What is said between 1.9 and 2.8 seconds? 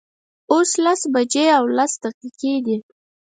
دقیقې دي